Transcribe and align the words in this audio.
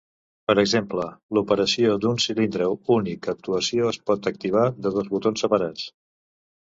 Per 0.51 0.53
exemple, 0.61 1.03
l'operació 1.37 1.91
d'un 2.05 2.17
cilindre 2.25 2.69
únic 2.95 3.29
actuació 3.37 3.93
es 3.93 4.01
pot 4.11 4.31
activar 4.33 4.65
de 4.87 4.95
dos 4.97 5.13
botons 5.17 5.45
separats. 5.47 5.87